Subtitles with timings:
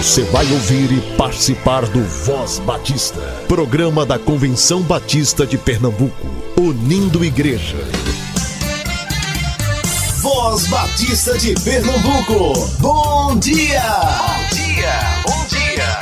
[0.00, 6.26] Você vai ouvir e participar do Voz Batista, programa da Convenção Batista de Pernambuco,
[6.58, 7.76] unindo igreja.
[10.22, 13.82] Voz Batista de Pernambuco, bom dia!
[13.82, 15.98] Bom dia, bom dia!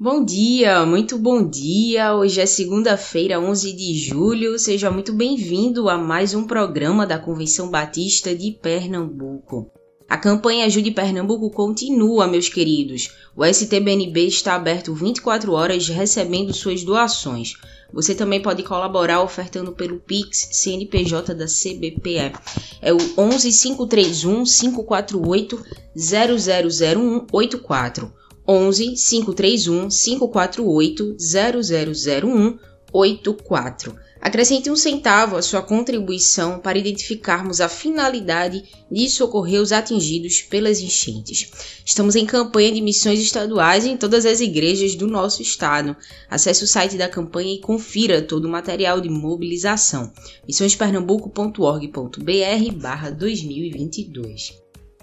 [0.00, 2.12] Bom dia, muito bom dia.
[2.16, 4.58] Hoje é segunda-feira, 11 de julho.
[4.58, 9.70] Seja muito bem-vindo a mais um programa da Convenção Batista de Pernambuco.
[10.14, 13.10] A campanha Ajude Pernambuco continua, meus queridos.
[13.34, 17.54] O STBNB está aberto 24 horas recebendo suas doações.
[17.92, 22.32] Você também pode colaborar ofertando pelo Pix CNPJ da CBPE.
[22.80, 25.64] É o 11 531 548
[25.96, 28.12] 000184.
[28.46, 33.96] 11 531 548 000184.
[34.24, 40.80] Acrescente um centavo à sua contribuição para identificarmos a finalidade de socorrer os atingidos pelas
[40.80, 41.50] enchentes.
[41.84, 45.94] Estamos em campanha de missões estaduais em todas as igrejas do nosso estado.
[46.30, 50.10] Acesse o site da campanha e confira todo o material de mobilização.
[50.48, 54.54] missõespernambuco.org.br 2022.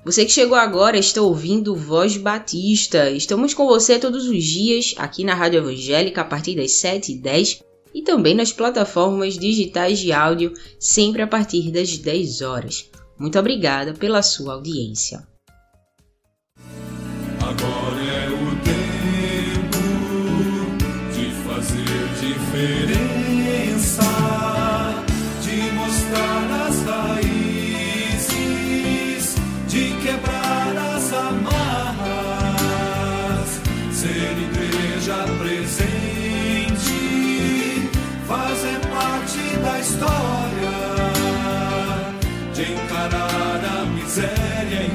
[0.03, 3.11] Você que chegou agora está ouvindo Voz Batista.
[3.11, 7.61] Estamos com você todos os dias aqui na Rádio Evangélica a partir das 7h10
[7.93, 12.89] e também nas plataformas digitais de áudio, sempre a partir das 10 horas.
[13.17, 15.27] Muito obrigada pela sua audiência.
[17.39, 19.77] Agora é o tempo
[21.13, 24.03] de fazer diferença,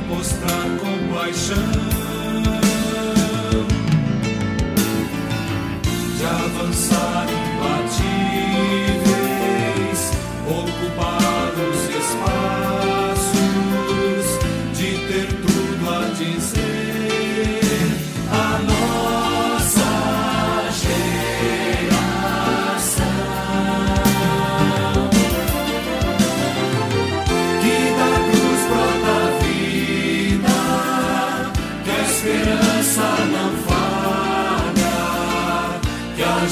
[0.09, 1.96] mostrar compaixão.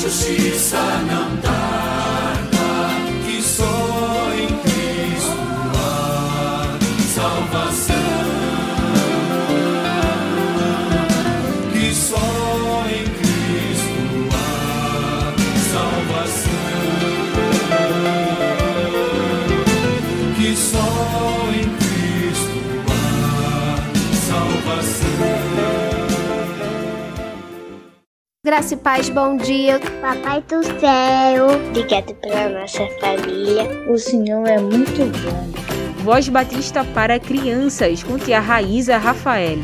[0.04, 0.76] Justiça
[1.09, 1.34] não
[28.74, 29.78] E paz, bom dia.
[30.00, 33.88] Papai do céu, obrigado pela nossa família.
[33.88, 36.02] O Senhor é muito bom.
[36.02, 39.58] Voz Batista para crianças com tia Raíza Rafael.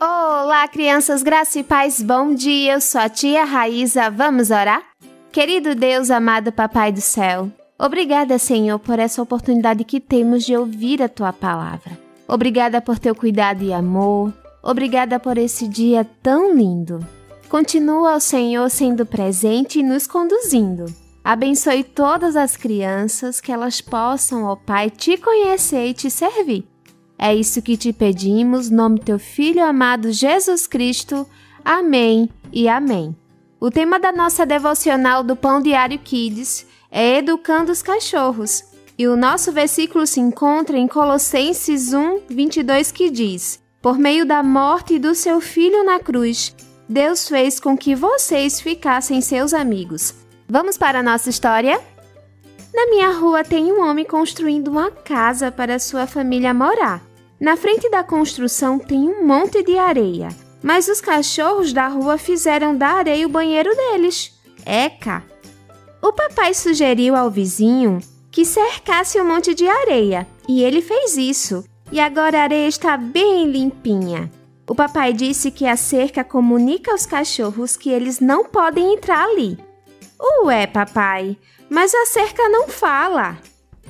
[0.00, 2.72] Olá, crianças, graça e paz, bom dia.
[2.72, 4.08] Eu sou a tia Raíza.
[4.08, 4.82] Vamos orar?
[5.30, 11.02] Querido Deus, amado Papai do céu, obrigada, Senhor, por essa oportunidade que temos de ouvir
[11.02, 11.98] a tua palavra.
[12.26, 14.32] Obrigada por teu cuidado e amor.
[14.62, 17.00] Obrigada por esse dia tão lindo.
[17.48, 20.86] Continua, ó Senhor, sendo presente e nos conduzindo.
[21.24, 26.66] Abençoe todas as crianças que elas possam, ó Pai, te conhecer e te servir.
[27.18, 31.26] É isso que te pedimos, nome teu filho amado Jesus Cristo.
[31.64, 33.14] Amém e amém.
[33.60, 38.64] O tema da nossa devocional do Pão Diário Kids é Educando os Cachorros.
[38.98, 44.44] E o nosso versículo se encontra em Colossenses 1, 22, que diz: Por meio da
[44.44, 46.54] morte do seu filho na cruz,
[46.88, 50.14] Deus fez com que vocês ficassem seus amigos.
[50.48, 51.80] Vamos para a nossa história?
[52.72, 57.02] Na minha rua tem um homem construindo uma casa para sua família morar.
[57.40, 60.28] Na frente da construção tem um monte de areia,
[60.62, 64.32] mas os cachorros da rua fizeram da areia o banheiro deles.
[64.64, 65.24] Eca!
[66.00, 67.98] O papai sugeriu ao vizinho
[68.30, 71.64] que cercasse um monte de areia, e ele fez isso.
[71.92, 74.30] E agora a areia está bem limpinha.
[74.66, 79.58] O papai disse que a cerca comunica aos cachorros que eles não podem entrar ali.
[80.44, 81.36] Ué, papai,
[81.68, 83.36] mas a cerca não fala.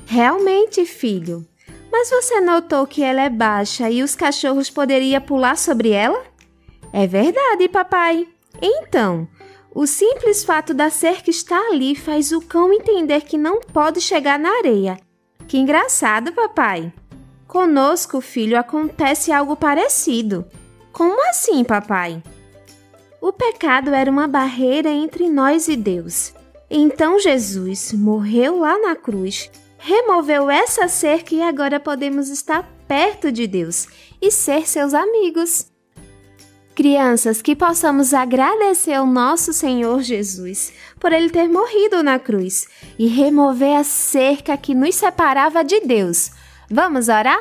[0.04, 1.46] Realmente, filho.
[1.92, 6.24] Mas você notou que ela é baixa e os cachorros poderiam pular sobre ela?
[6.92, 8.26] É verdade, papai.
[8.60, 9.28] Então,
[9.72, 14.38] o simples fato da cerca estar ali faz o cão entender que não pode chegar
[14.38, 14.98] na areia.
[15.46, 16.92] Que engraçado, papai.
[17.52, 20.46] Conosco, filho, acontece algo parecido.
[20.90, 22.22] Como assim, papai?
[23.20, 26.32] O pecado era uma barreira entre nós e Deus.
[26.70, 33.46] Então Jesus morreu lá na cruz, removeu essa cerca e agora podemos estar perto de
[33.46, 33.86] Deus
[34.18, 35.66] e ser seus amigos.
[36.74, 42.66] Crianças, que possamos agradecer ao nosso Senhor Jesus por ele ter morrido na cruz
[42.98, 46.30] e remover a cerca que nos separava de Deus.
[46.72, 47.38] Vamos orar?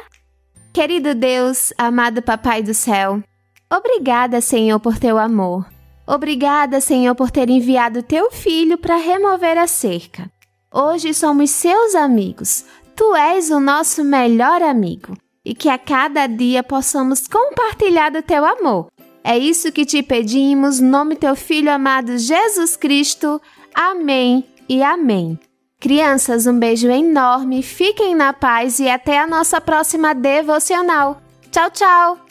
[0.73, 3.23] Querido Deus, amado Papai do céu,
[3.71, 5.65] obrigada, Senhor, por teu amor.
[6.05, 10.29] Obrigada, Senhor, por ter enviado teu filho para remover a cerca.
[10.73, 12.65] Hoje somos seus amigos.
[12.95, 18.45] Tu és o nosso melhor amigo e que a cada dia possamos compartilhar do teu
[18.45, 18.89] amor
[19.23, 23.39] é isso que te pedimos, nome teu filho amado Jesus Cristo.
[23.73, 25.39] Amém e amém.
[25.81, 31.19] Crianças, um beijo enorme, fiquem na paz e até a nossa próxima devocional.
[31.51, 32.30] Tchau, tchau!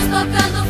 [0.27, 0.61] dando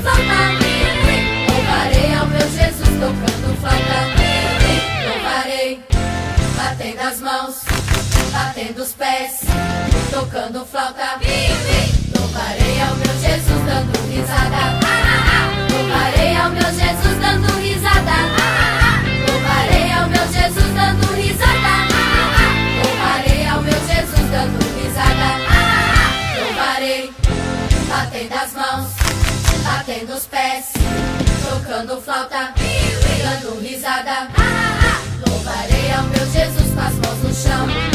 [14.09, 14.68] risada.
[15.71, 18.15] Louvarei ao meu Jesus dando risada.
[19.27, 21.75] Louvarei ao meu Jesus dando risada.
[22.83, 25.30] Louvarei ao meu Jesus dando risada.
[26.39, 27.13] Louvarei,
[27.89, 28.88] batendo as mãos,
[29.71, 30.65] batendo os pés,
[31.50, 32.53] tocando flauta,
[33.23, 34.27] dando risada.
[35.25, 37.90] Louvarei ao meu Jesus com as mãos no chão.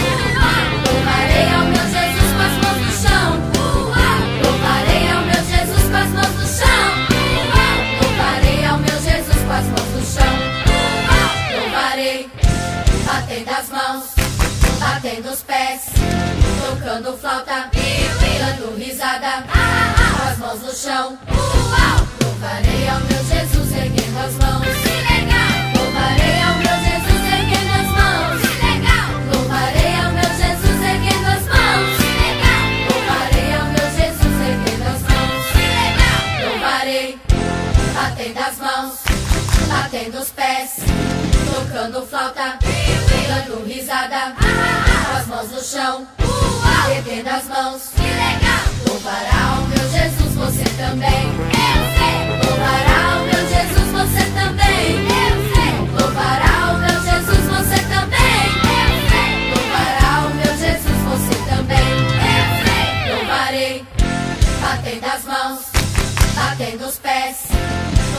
[66.58, 67.48] Batendo os pés,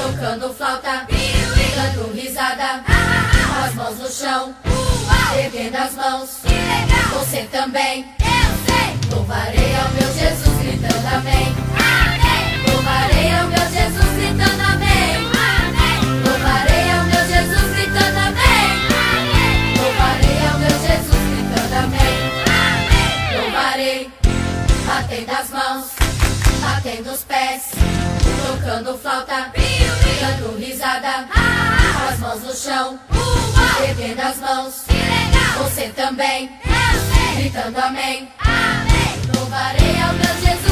[0.03, 1.08] tocando flauta,
[1.75, 4.56] dando risada, com as mãos no chão,
[5.44, 6.29] erguendo as mãos.
[7.13, 8.06] Você também.
[8.20, 9.10] Eu sei.
[9.12, 11.56] Louvarei ao meu Jesus gritando amém.
[12.70, 15.24] Louvarei ao meu Jesus gritando amém.
[16.24, 18.67] Louvarei ao meu Jesus gritando amém.
[19.82, 23.41] Louvarei ao meu Jesus gritando amém.
[23.41, 24.12] Louvarei,
[24.86, 25.86] batendo as mãos,
[26.62, 27.72] batendo os pés,
[28.48, 29.51] tocando flauta,
[30.22, 33.00] dando risada, com as mãos no chão,
[33.86, 34.86] erguendo as mãos.
[35.58, 36.50] Você também,
[37.38, 38.30] gritando amém.
[39.36, 40.66] Louvarei ao meu Jesus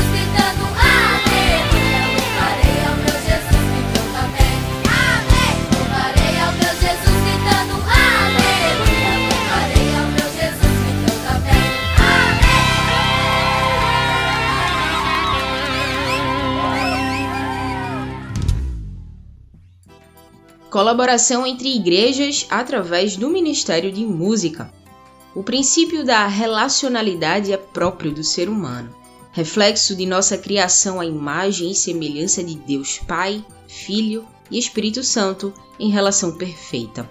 [20.76, 24.74] Colaboração entre igrejas através do Ministério de Música.
[25.34, 28.94] O princípio da relacionalidade é próprio do ser humano.
[29.32, 35.54] reflexo de nossa criação à imagem e semelhança de Deus Pai, Filho e Espírito Santo
[35.80, 37.10] em relação perfeita.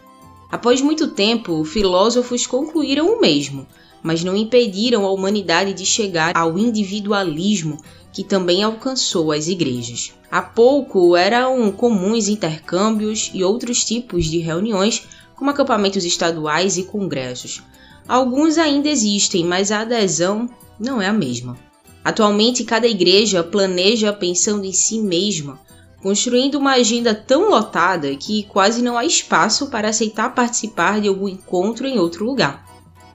[0.52, 3.66] Após muito tempo, filósofos concluíram o mesmo,
[4.02, 7.78] mas não impediram a humanidade de chegar ao individualismo
[8.14, 10.12] que também alcançou as igrejas.
[10.30, 15.04] Há pouco eram comuns intercâmbios e outros tipos de reuniões,
[15.35, 17.61] como acampamentos estaduais e congressos.
[18.06, 21.59] Alguns ainda existem, mas a adesão não é a mesma.
[22.04, 25.59] Atualmente, cada igreja planeja pensando em si mesma,
[26.00, 31.28] construindo uma agenda tão lotada que quase não há espaço para aceitar participar de algum
[31.28, 32.64] encontro em outro lugar.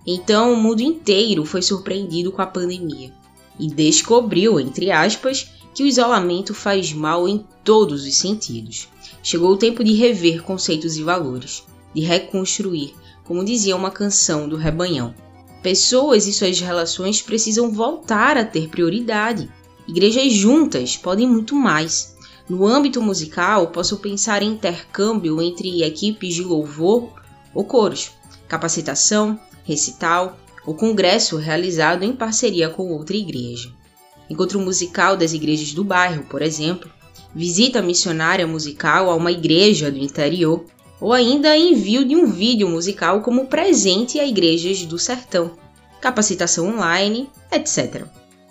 [0.06, 3.18] Então, o mundo inteiro foi surpreendido com a pandemia
[3.60, 8.88] e descobriu, entre aspas, que o isolamento faz mal em todos os sentidos.
[9.22, 11.64] Chegou o tempo de rever conceitos e valores,
[11.94, 15.14] de reconstruir, como dizia uma canção do Rebanhão.
[15.62, 19.50] Pessoas e suas relações precisam voltar a ter prioridade.
[19.88, 22.16] Igrejas juntas podem muito mais.
[22.48, 27.12] No âmbito musical, posso pensar em intercâmbio entre equipes de louvor
[27.54, 28.12] ou coros,
[28.48, 33.72] capacitação, recital ou congresso realizado em parceria com outra igreja.
[34.30, 36.90] Encontro musical das igrejas do bairro, por exemplo,
[37.34, 40.66] visita missionária musical a uma igreja do interior,
[41.02, 45.52] ou ainda envio de um vídeo musical como presente a igrejas do sertão,
[46.02, 48.06] capacitação online, etc.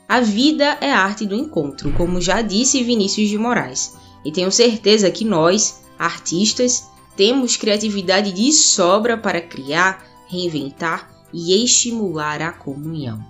[0.09, 4.50] A vida é a arte do encontro, como já disse Vinícius de Moraes, e tenho
[4.50, 13.25] certeza que nós, artistas, temos criatividade de sobra para criar, reinventar e estimular a comunhão.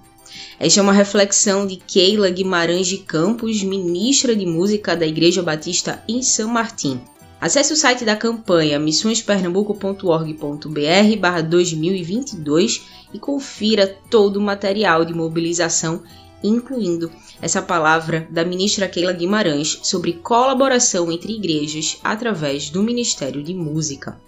[0.61, 6.05] Esta é uma reflexão de Keila Guimarães de Campos, ministra de música da Igreja Batista
[6.07, 7.01] em São Martim.
[7.41, 12.83] Acesse o site da campanha missõespernambuco.org.br 2022
[13.15, 16.03] e confira todo o material de mobilização,
[16.43, 23.55] incluindo essa palavra da ministra Keila Guimarães sobre colaboração entre igrejas através do Ministério de
[23.55, 24.21] Música.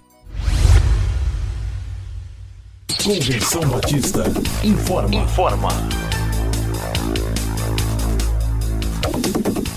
[3.02, 4.24] Convenção Batista
[4.62, 5.14] informa.
[5.14, 5.68] Informa.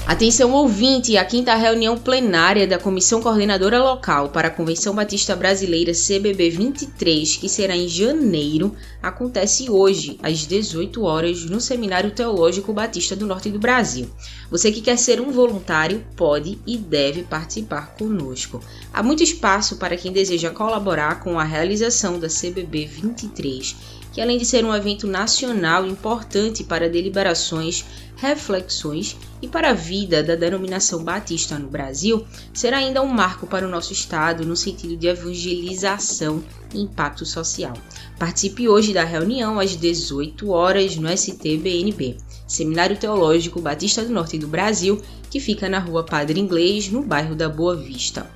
[0.06, 5.94] Atenção ouvinte, a quinta reunião plenária da Comissão Coordenadora Local para a Convenção Batista Brasileira
[5.94, 13.16] CBB 23, que será em janeiro, acontece hoje, às 18 horas, no Seminário Teológico Batista
[13.16, 14.10] do Norte do Brasil.
[14.52, 18.60] Você que quer ser um voluntário pode e deve participar conosco.
[18.94, 24.38] Há muito espaço para quem deseja colaborar com a realização da CBB 23 que além
[24.38, 27.84] de ser um evento nacional importante para deliberações,
[28.16, 33.68] reflexões e para a vida da denominação batista no Brasil, será ainda um marco para
[33.68, 36.44] o nosso Estado no sentido de evangelização
[36.74, 37.74] e impacto social.
[38.20, 42.18] Participe hoje da reunião às 18 horas no STBNB,
[42.48, 47.36] Seminário Teológico Batista do Norte do Brasil, que fica na rua Padre Inglês, no bairro
[47.36, 48.30] da Boa Vista.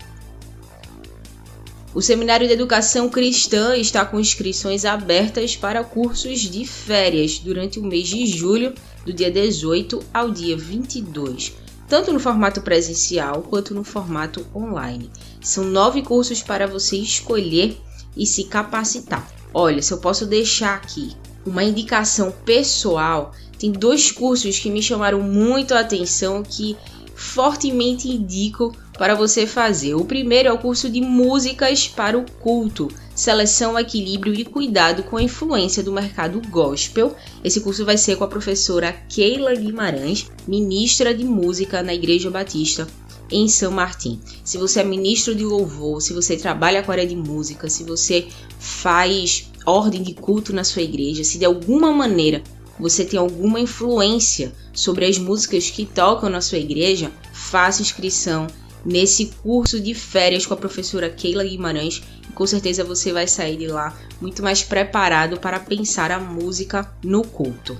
[1.98, 7.84] O Seminário de Educação Cristã está com inscrições abertas para cursos de férias durante o
[7.84, 11.54] mês de julho, do dia 18 ao dia 22,
[11.90, 15.10] tanto no formato presencial quanto no formato online.
[15.42, 17.76] São nove cursos para você escolher
[18.16, 19.28] e se capacitar.
[19.52, 25.20] Olha, se eu posso deixar aqui uma indicação pessoal, tem dois cursos que me chamaram
[25.20, 26.78] muito a atenção que
[27.16, 29.96] fortemente indico para você fazer.
[29.96, 35.18] O primeiro é o curso de Músicas para o Culto, Seleção, Equilíbrio e Cuidado com
[35.18, 37.16] a Influência do Mercado Gospel.
[37.44, 42.88] Esse curso vai ser com a professora Keila Guimarães, ministra de música na Igreja Batista
[43.32, 44.20] em São Martim.
[44.44, 47.84] Se você é ministro de louvor, se você trabalha com a área de música, se
[47.84, 48.28] você
[48.60, 52.42] faz ordem de culto na sua igreja, se de alguma maneira
[52.80, 58.48] você tem alguma influência sobre as músicas que tocam na sua igreja, faça inscrição
[58.88, 62.02] nesse curso de férias com a professora Keila Guimarães.
[62.28, 66.90] E com certeza você vai sair de lá muito mais preparado para pensar a música
[67.04, 67.78] no culto.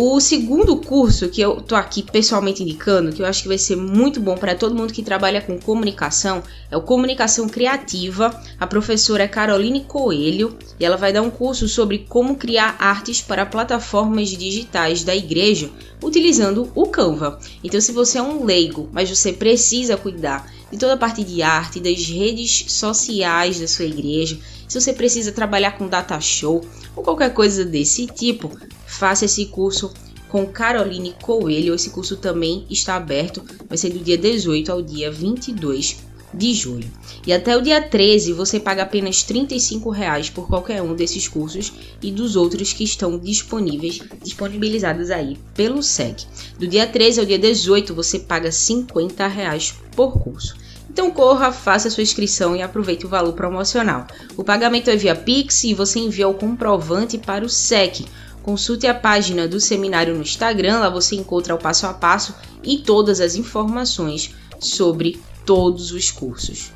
[0.00, 3.74] O segundo curso que eu tô aqui pessoalmente indicando, que eu acho que vai ser
[3.74, 6.40] muito bom para todo mundo que trabalha com comunicação,
[6.70, 8.30] é o Comunicação Criativa.
[8.60, 13.20] A professora é Caroline Coelho e ela vai dar um curso sobre como criar artes
[13.20, 15.68] para plataformas digitais da igreja
[16.00, 17.40] utilizando o Canva.
[17.64, 21.42] Então, se você é um leigo, mas você precisa cuidar de toda a parte de
[21.42, 27.02] arte, das redes sociais da sua igreja, se você precisa trabalhar com data show ou
[27.02, 28.50] qualquer coisa desse tipo,
[28.86, 29.92] faça esse curso
[30.28, 31.74] com Caroline Coelho.
[31.74, 36.90] Esse curso também está aberto, vai ser do dia 18 ao dia 22 de julho.
[37.26, 41.72] E até o dia 13 você paga apenas 35 reais por qualquer um desses cursos
[42.02, 46.26] e dos outros que estão disponíveis, disponibilizados aí pelo SEG.
[46.58, 50.56] Do dia 13 ao dia 18 você paga 50 reais por curso.
[50.90, 54.06] Então corra, faça sua inscrição e aproveite o valor promocional.
[54.36, 58.04] O pagamento é via Pix e você envia o comprovante para o SEC.
[58.42, 62.78] Consulte a página do seminário no Instagram, lá você encontra o passo a passo e
[62.78, 66.72] todas as informações sobre todos os cursos.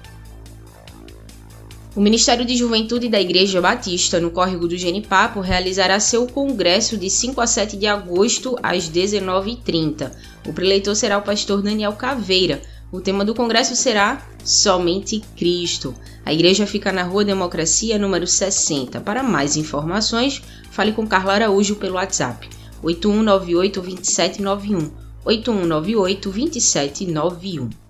[1.95, 7.11] O Ministério de Juventude da Igreja Batista, no córrego do Genipapo, realizará seu congresso de
[7.11, 10.11] 5 a 7 de agosto, às 19h30.
[10.49, 12.63] O preleitor será o pastor Daniel Caveira.
[12.91, 15.95] O tema do congresso será Somente Cristo.
[16.25, 19.03] A igreja fica na Rua Democracia, número 60.
[19.03, 22.49] Para mais informações, fale com Carla Araújo pelo WhatsApp
[22.83, 24.91] 8198 2791.
[25.27, 27.82] 8198 2791.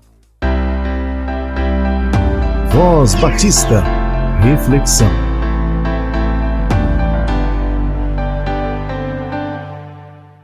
[2.82, 3.80] Voz Batista.
[4.42, 5.06] Reflexão.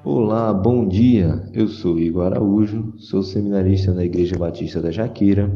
[0.05, 1.43] Olá, bom dia.
[1.53, 5.51] Eu sou Igor Araújo, sou seminarista na Igreja Batista da Jaqueira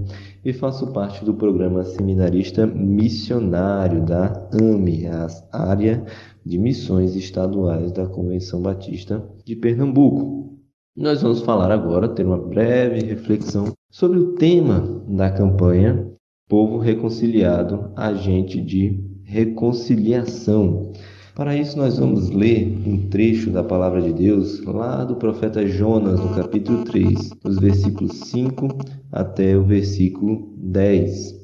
[0.44, 6.04] e faço parte do programa seminarista missionário da AME, a área
[6.44, 10.58] de missões estaduais da Convenção Batista de Pernambuco.
[10.96, 16.10] Nós vamos falar agora, ter uma breve reflexão sobre o tema da campanha
[16.52, 20.92] povo reconciliado, agente de reconciliação.
[21.34, 26.20] Para isso, nós vamos ler um trecho da palavra de Deus lá do profeta Jonas,
[26.20, 28.68] no capítulo 3, os versículos 5
[29.10, 31.40] até o versículo 10.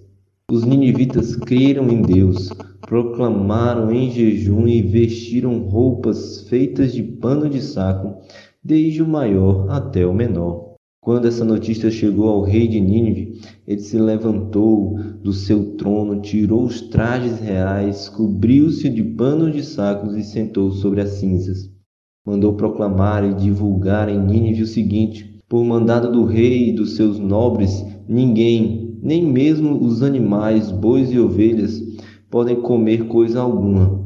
[0.53, 2.51] Os ninivitas creram em Deus,
[2.83, 8.19] proclamaram em jejum e vestiram roupas feitas de pano de saco,
[8.63, 10.69] desde o maior até o menor.
[11.01, 16.65] Quando essa notícia chegou ao rei de Nínive, ele se levantou do seu trono, tirou
[16.65, 21.71] os trajes reais, cobriu-se de pano de sacos e sentou sobre as cinzas.
[22.27, 27.19] Mandou proclamar e divulgar em Nínive o seguinte: Por mandado do rei e dos seus
[27.19, 31.79] nobres, ninguém, nem mesmo os animais, bois e ovelhas,
[32.31, 34.03] podem comer coisa alguma.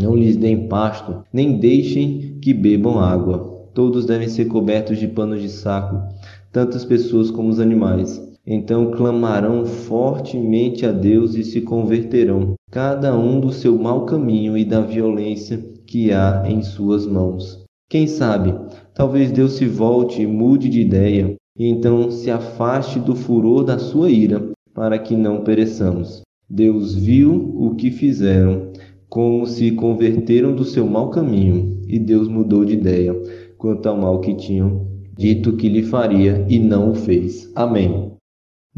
[0.00, 5.40] Não lhes deem pasto, nem deixem que bebam água Todos devem ser cobertos de panos
[5.40, 6.02] de saco,
[6.50, 8.20] tanto as pessoas como os animais.
[8.50, 14.64] Então clamarão fortemente a Deus e se converterão, cada um do seu mau caminho e
[14.64, 17.62] da violência que há em suas mãos.
[17.90, 18.54] Quem sabe,
[18.94, 23.78] talvez Deus se volte e mude de ideia, e então se afaste do furor da
[23.78, 26.22] sua ira, para que não pereçamos.
[26.48, 28.72] Deus viu o que fizeram,
[29.10, 33.14] como se converteram do seu mau caminho, e Deus mudou de ideia
[33.58, 34.86] quanto ao mal que tinham
[35.18, 37.50] dito que lhe faria e não o fez.
[37.54, 38.17] Amém.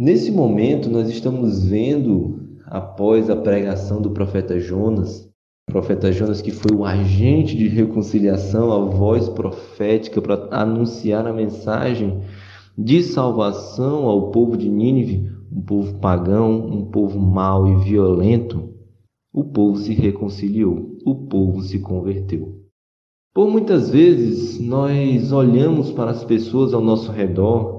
[0.02, 5.30] Nesse momento, nós estamos vendo, após a pregação do profeta Jonas,
[5.68, 11.34] o profeta Jonas, que foi o agente de reconciliação, a voz profética para anunciar a
[11.34, 12.22] mensagem
[12.78, 18.70] de salvação ao povo de Nínive, um povo pagão, um povo mau e violento,
[19.30, 22.58] o povo se reconciliou, o povo se converteu.
[23.34, 27.69] Por muitas vezes nós olhamos para as pessoas ao nosso redor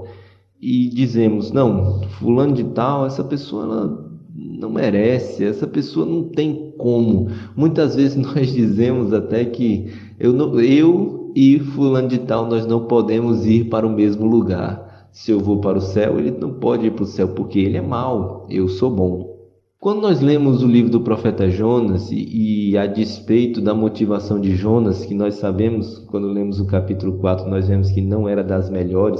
[0.61, 6.73] e dizemos: não, fulano de tal, essa pessoa ela não merece, essa pessoa não tem
[6.77, 7.29] como.
[7.55, 12.85] Muitas vezes nós dizemos até que eu, não, eu e fulano de tal nós não
[12.85, 15.09] podemos ir para o mesmo lugar.
[15.11, 17.77] Se eu vou para o céu, ele não pode ir para o céu porque ele
[17.77, 19.31] é mau, eu sou bom.
[19.77, 24.55] Quando nós lemos o livro do profeta Jonas e, e, a despeito da motivação de
[24.55, 28.69] Jonas, que nós sabemos, quando lemos o capítulo 4, nós vemos que não era das
[28.69, 29.19] melhores,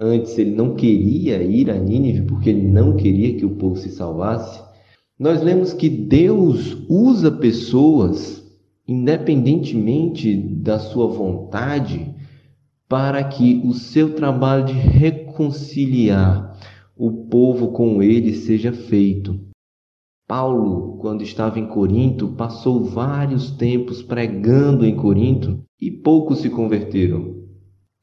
[0.00, 3.90] antes ele não queria ir a Nínive porque ele não queria que o povo se
[3.90, 4.62] salvasse.
[5.18, 8.42] Nós lemos que Deus usa pessoas,
[8.88, 12.14] independentemente da sua vontade,
[12.88, 16.58] para que o seu trabalho de reconciliar
[16.96, 19.38] o povo com ele seja feito.
[20.26, 27.40] Paulo, quando estava em Corinto, passou vários tempos pregando em Corinto e poucos se converteram.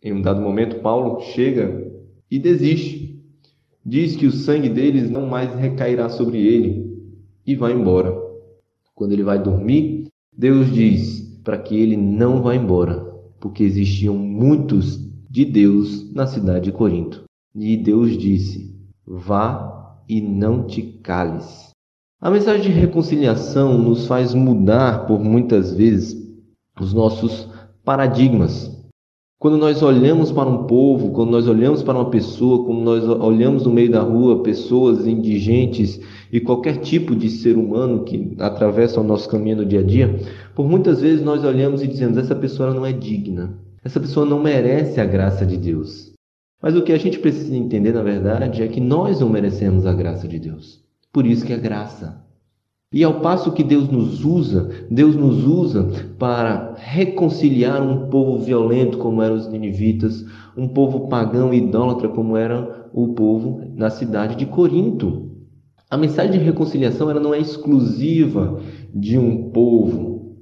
[0.03, 1.87] Em um dado momento, Paulo chega
[2.30, 3.22] e desiste.
[3.86, 6.98] Diz que o sangue deles não mais recairá sobre ele
[7.46, 8.13] e vai embora.
[8.94, 13.00] Quando ele vai dormir, Deus diz para que ele não vá embora,
[13.40, 17.24] porque existiam muitos de Deus na cidade de Corinto.
[17.56, 21.72] E Deus disse: Vá e não te cales.
[22.20, 26.18] A mensagem de reconciliação nos faz mudar por muitas vezes
[26.80, 27.48] os nossos
[27.86, 28.77] paradigmas.
[29.39, 33.67] Quando nós olhamos para um povo, quando nós olhamos para uma pessoa, quando nós olhamos
[33.67, 36.00] no meio da rua pessoas indigentes
[36.32, 40.19] e qualquer tipo de ser humano que atravessa o nosso caminho no dia a dia,
[40.56, 44.41] por muitas vezes nós olhamos e dizemos: essa pessoa não é digna, essa pessoa não
[44.41, 46.12] merece a graça de Deus.
[46.60, 49.93] Mas o que a gente precisa entender, na verdade, é que nós não merecemos a
[49.93, 50.84] graça de Deus.
[51.13, 52.26] Por isso que é graça.
[52.91, 58.97] E ao passo que Deus nos usa, Deus nos usa para reconciliar um povo violento
[58.97, 60.23] como eram os ninivitas,
[60.56, 65.32] um povo pagão e idólatra como era o povo na cidade de Corinto.
[65.89, 68.62] A mensagem de reconciliação ela não é exclusiva
[68.93, 70.38] de um povo.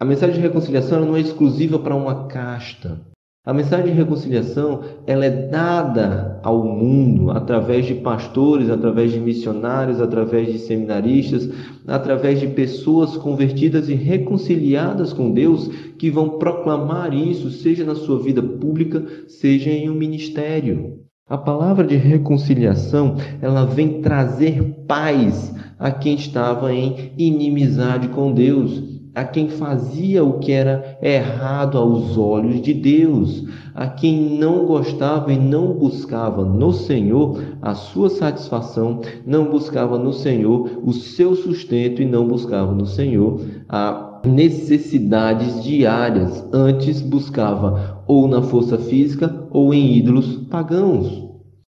[0.00, 3.00] A mensagem de reconciliação ela não é exclusiva para uma casta.
[3.48, 10.02] A mensagem de reconciliação ela é dada ao mundo através de pastores, através de missionários,
[10.02, 11.48] através de seminaristas,
[11.86, 18.18] através de pessoas convertidas e reconciliadas com Deus que vão proclamar isso, seja na sua
[18.18, 20.98] vida pública, seja em um ministério.
[21.26, 28.97] A palavra de reconciliação, ela vem trazer paz a quem estava em inimizade com Deus
[29.18, 35.32] a quem fazia o que era errado aos olhos de Deus, a quem não gostava
[35.32, 42.00] e não buscava no Senhor a sua satisfação, não buscava no Senhor o seu sustento
[42.00, 49.74] e não buscava no Senhor a necessidades diárias, antes buscava ou na força física ou
[49.74, 51.27] em ídolos pagãos.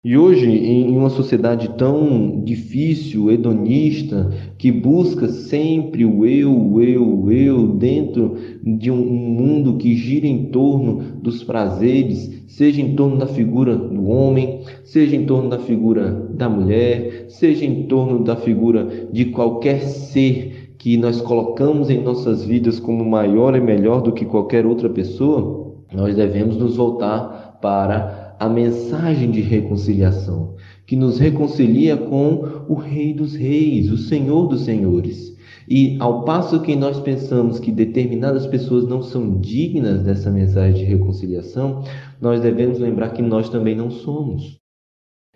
[0.03, 7.67] E hoje, em uma sociedade tão difícil, hedonista, que busca sempre o eu, eu, eu,
[7.75, 8.35] dentro
[8.65, 14.09] de um mundo que gira em torno dos prazeres, seja em torno da figura do
[14.09, 19.83] homem, seja em torno da figura da mulher, seja em torno da figura de qualquer
[19.83, 24.89] ser que nós colocamos em nossas vidas como maior e melhor do que qualquer outra
[24.89, 30.55] pessoa, nós devemos nos voltar para a mensagem de reconciliação,
[30.87, 35.37] que nos reconcilia com o Rei dos Reis, o Senhor dos Senhores.
[35.69, 40.91] E ao passo que nós pensamos que determinadas pessoas não são dignas dessa mensagem de
[40.91, 41.85] reconciliação,
[42.19, 44.59] nós devemos lembrar que nós também não somos.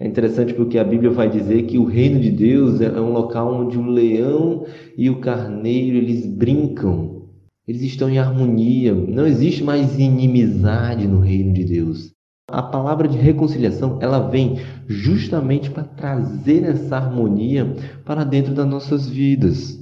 [0.00, 3.54] É interessante porque a Bíblia vai dizer que o reino de Deus é um local
[3.54, 4.64] onde o leão
[4.96, 7.28] e o carneiro eles brincam.
[7.68, 8.94] Eles estão em harmonia.
[8.94, 12.13] Não existe mais inimizade no reino de Deus.
[12.54, 19.08] A palavra de reconciliação, ela vem justamente para trazer essa harmonia para dentro das nossas
[19.08, 19.76] vidas.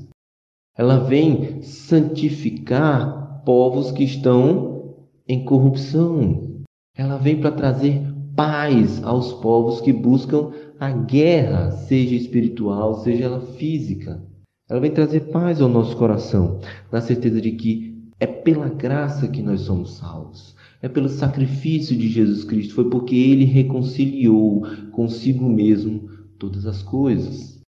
[0.75, 4.95] Ela vem santificar povos que estão
[5.29, 6.63] em corrupção.
[6.97, 8.01] Ela vem para trazer
[8.35, 14.19] paz aos povos que buscam a guerra, seja espiritual, seja ela física.
[14.67, 16.59] Ela vem trazer paz ao nosso coração,
[16.91, 22.09] na certeza de que é pela graça que nós somos salvos é pelo sacrifício de
[22.09, 27.63] Jesus Cristo, foi porque ele reconciliou consigo mesmo todas as coisas.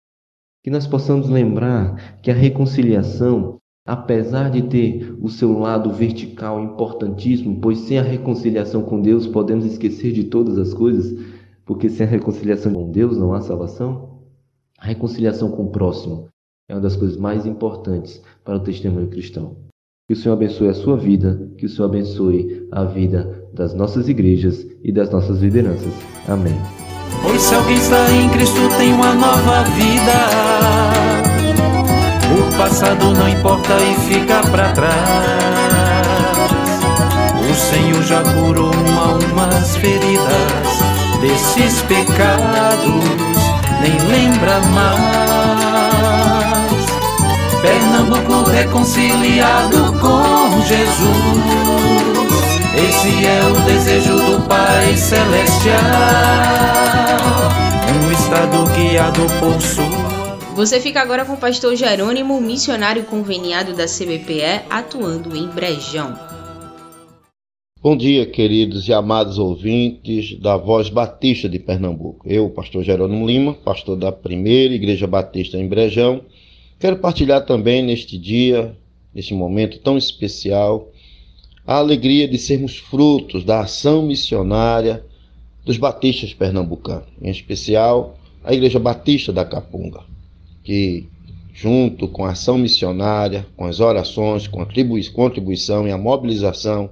[0.63, 7.61] Que nós possamos lembrar que a reconciliação, apesar de ter o seu lado vertical importantíssimo,
[7.61, 11.19] pois sem a reconciliação com Deus podemos esquecer de todas as coisas,
[11.67, 14.21] porque sem a reconciliação com Deus não há salvação.
[14.79, 16.29] A reconciliação com o próximo
[16.69, 19.70] é uma das coisas mais importantes para o testemunho cristão.
[20.11, 24.09] Que o Senhor abençoe a sua vida, que o Senhor abençoe a vida das nossas
[24.09, 25.93] igrejas e das nossas lideranças.
[26.27, 26.61] Amém.
[27.23, 30.13] Pois se alguém está em Cristo tem uma nova vida.
[32.37, 34.97] O passado não importa e fica para trás.
[37.49, 38.73] O Senhor já curou
[39.33, 40.83] umas feridas
[41.21, 43.05] desses pecados,
[43.81, 45.30] nem lembra mais.
[47.63, 51.01] Pernambuco reconciliado com Jesus.
[52.75, 55.77] Esse é o desejo do Pai Celestial.
[57.93, 59.85] Um estado guiado por sua.
[60.57, 66.19] Você fica agora com o pastor Jerônimo, missionário conveniado da CBPE, atuando em Brejão.
[67.83, 72.27] Bom dia, queridos e amados ouvintes da Voz Batista de Pernambuco.
[72.27, 76.23] Eu, pastor Jerônimo Lima, pastor da Primeira Igreja Batista em Brejão,
[76.81, 78.75] Quero partilhar também neste dia,
[79.15, 80.91] neste momento tão especial,
[81.67, 85.05] a alegria de sermos frutos da ação missionária
[85.63, 90.01] dos batistas pernambucanos, em especial a Igreja Batista da Capunga,
[90.65, 91.07] que
[91.53, 94.67] junto com a ação missionária, com as orações, com a
[95.13, 96.89] contribuição e a mobilização,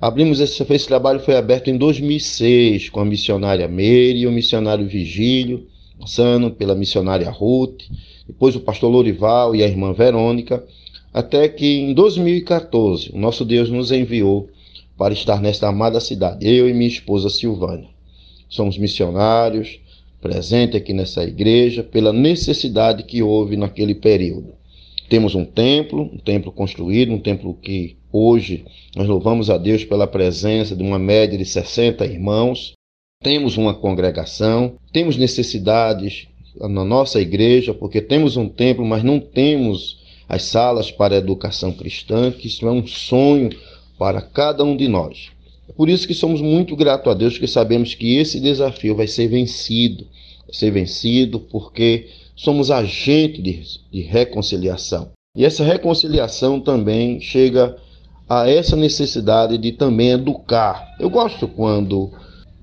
[0.00, 4.86] abrimos esse, esse trabalho foi aberto em 2006 com a missionária Meire e o missionário
[4.86, 5.66] Vigílio,
[5.98, 7.82] passando pela missionária Ruth,
[8.26, 10.64] depois o pastor Lorival e a irmã Verônica,
[11.12, 14.48] até que em 2014 o nosso Deus nos enviou
[14.96, 17.88] para estar nesta amada cidade, eu e minha esposa Silvânia.
[18.48, 19.80] Somos missionários,
[20.20, 24.54] presentes aqui nessa igreja, pela necessidade que houve naquele período.
[25.08, 30.06] Temos um templo, um templo construído, um templo que hoje nós louvamos a Deus pela
[30.06, 32.72] presença de uma média de 60 irmãos.
[33.22, 36.28] Temos uma congregação, temos necessidades
[36.60, 42.30] na nossa igreja, porque temos um templo, mas não temos as salas para educação cristã,
[42.30, 43.50] que isso é um sonho
[43.98, 45.30] para cada um de nós.
[45.68, 49.06] É por isso que somos muito gratos a Deus, porque sabemos que esse desafio vai
[49.06, 50.06] ser vencido.
[50.46, 55.10] Vai ser vencido porque somos agentes de, de reconciliação.
[55.36, 57.76] E essa reconciliação também chega
[58.28, 60.94] a essa necessidade de também educar.
[60.98, 62.10] Eu gosto quando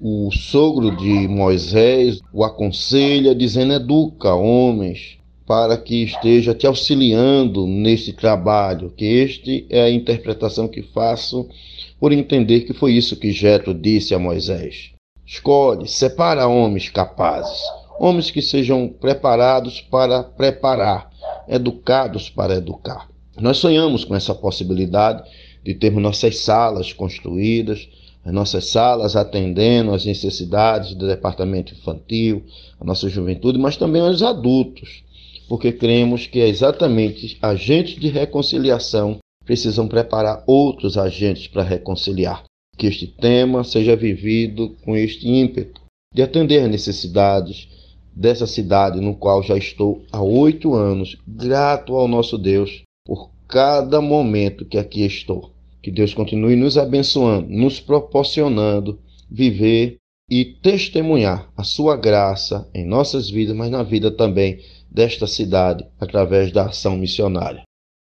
[0.06, 8.12] o sogro de Moisés o aconselha, dizendo: educa homens para que esteja te auxiliando neste
[8.12, 11.48] trabalho, que este é a interpretação que faço
[12.02, 14.92] por entender que foi isso que Jetro disse a Moisés.
[15.26, 17.62] Escolhe, separa homens capazes,
[17.98, 21.10] homens que sejam preparados para preparar,
[21.48, 23.08] educados para educar.
[23.40, 25.24] Nós sonhamos com essa possibilidade
[25.64, 27.88] de termos nossas salas construídas,
[28.26, 32.44] as nossas salas atendendo às necessidades do departamento infantil,
[32.80, 35.04] a nossa juventude, mas também aos adultos,
[35.50, 42.44] porque cremos que é exatamente agentes de reconciliação precisam preparar outros agentes para reconciliar.
[42.78, 45.82] Que este tema seja vivido com este ímpeto
[46.14, 47.68] de atender necessidades
[48.16, 54.00] dessa cidade no qual já estou há oito anos, grato ao nosso Deus por cada
[54.00, 55.53] momento que aqui estou.
[55.84, 58.98] Que Deus continue nos abençoando, nos proporcionando
[59.30, 59.98] viver
[60.30, 66.54] e testemunhar a sua graça em nossas vidas, mas na vida também desta cidade através
[66.54, 67.64] da ação missionária.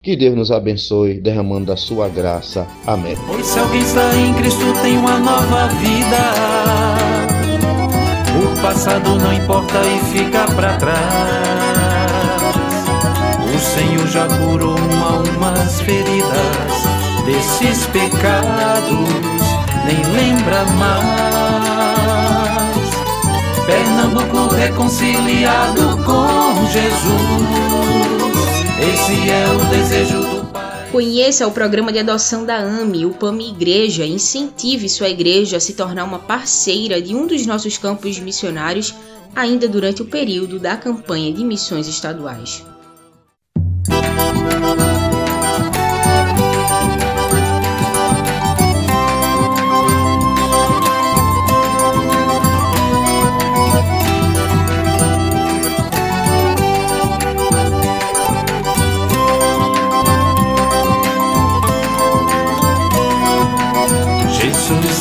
[0.04, 2.64] Que Deus nos abençoe, derramando a sua graça.
[2.86, 3.16] Amém.
[3.26, 6.16] Pois se alguém está em Cristo, tem uma nova vida.
[8.40, 10.94] O passado não importa e fica para trás.
[13.52, 16.93] O Senhor já curou uma, umas feridas
[17.24, 19.08] desses pecados,
[19.86, 21.74] nem lembra mais.
[23.66, 27.64] Pernambuco reconciliado com Jesus.
[28.78, 30.90] Esse é o desejo do Pai.
[30.92, 34.04] Conheça o programa de adoção da AME, o PAMI Igreja.
[34.04, 38.94] Incentive sua igreja a se tornar uma parceira de um dos nossos campos missionários,
[39.34, 42.64] ainda durante o período da campanha de missões estaduais.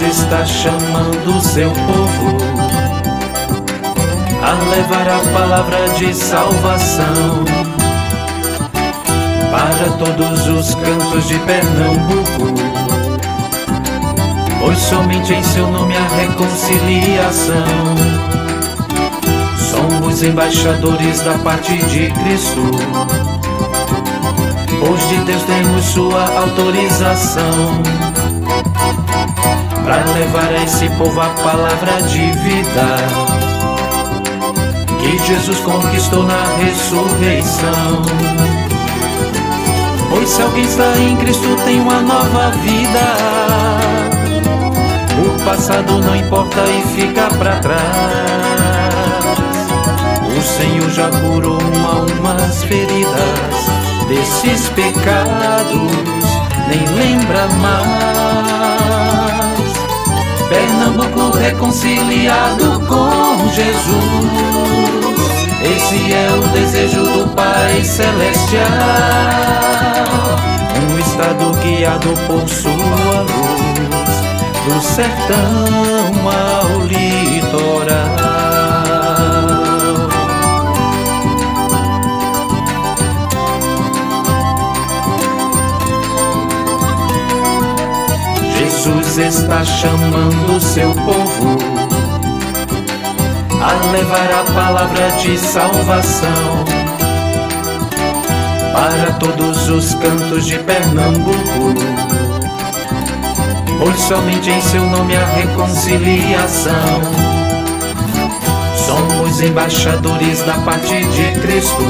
[0.10, 2.38] Está chamando seu povo
[4.42, 7.46] a levar a palavra de salvação
[9.52, 12.54] para todos os cantos de Pernambuco.
[14.60, 17.66] Pois somente em seu nome há reconciliação.
[19.72, 22.72] Somos embaixadores da parte de Cristo.
[24.80, 27.82] Pois de Deus temos sua autorização
[29.84, 33.34] para levar a esse povo a palavra de vida
[35.00, 38.02] que Jesus conquistou na ressurreição.
[40.10, 43.00] Pois se alguém está em Cristo tem uma nova vida.
[45.26, 47.84] O passado não importa e fica para trás.
[50.38, 53.74] O Senhor já curou uma, umas feridas
[54.08, 55.92] desses pecados,
[56.68, 58.33] nem lembra mais.
[60.50, 64.74] Pernambuco reconciliado com Jesus.
[65.64, 68.64] Esse é o desejo do Pai Celestial.
[70.82, 74.14] Um estado guiado por sua luz,
[74.66, 78.33] do sertão ao litoral.
[89.28, 91.58] Está chamando seu povo
[93.62, 96.66] a levar a palavra de salvação
[98.74, 101.74] para todos os cantos de Pernambuco.
[103.80, 106.74] Pois somente em seu nome há reconciliação.
[108.86, 111.84] Somos embaixadores da parte de Cristo.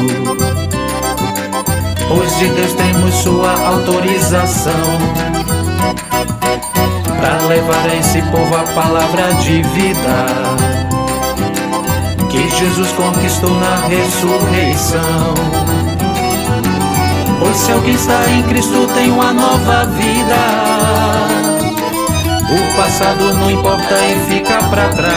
[2.07, 5.33] Pois de Deus temos sua autorização
[7.23, 10.25] para levar a esse povo a palavra de vida
[12.29, 15.33] que Jesus conquistou na ressurreição.
[17.39, 20.35] Pois se alguém está em Cristo tem uma nova vida.
[22.51, 25.13] O passado não importa e fica para trás.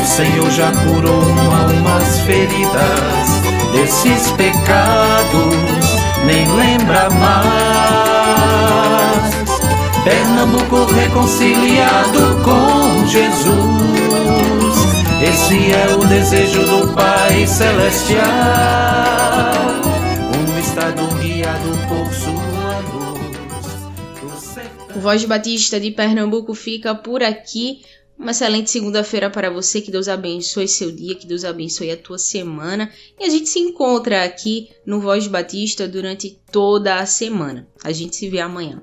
[0.00, 9.01] O Senhor já curou umas feridas desses pecados, nem lembra mais.
[10.04, 13.52] Pernambuco reconciliado com Jesus.
[15.22, 18.24] Esse é o desejo do Pai Celestial.
[20.36, 23.14] Um estado guiado por sua luz.
[24.96, 27.82] O Voz Batista de Pernambuco fica por aqui.
[28.18, 29.80] Uma excelente segunda-feira para você.
[29.80, 32.90] Que Deus abençoe seu dia, que Deus abençoe a tua semana.
[33.20, 37.68] E a gente se encontra aqui no Voz Batista durante toda a semana.
[37.84, 38.82] A gente se vê amanhã.